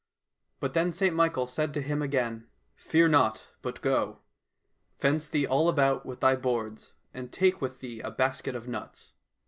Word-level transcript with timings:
—But 0.59 0.73
then 0.73 0.91
St 0.91 1.15
Michael 1.15 1.45
said 1.45 1.75
to 1.75 1.79
him 1.83 2.01
again," 2.01 2.47
Fear 2.89 3.09
not, 3.09 3.49
but 3.61 3.81
go! 3.81 4.21
Fence 4.97 5.27
thee 5.29 5.45
all 5.45 5.69
about 5.69 6.07
with 6.07 6.21
thy 6.21 6.35
boards, 6.35 6.93
and 7.13 7.31
take 7.31 7.61
with 7.61 7.81
thee 7.81 7.99
a 7.99 8.09
basket 8.09 8.55
of 8.55 8.67
nuts. 8.67 9.13